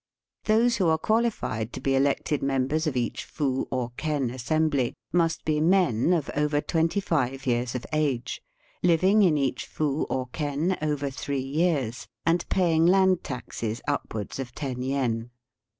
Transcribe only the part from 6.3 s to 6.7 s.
over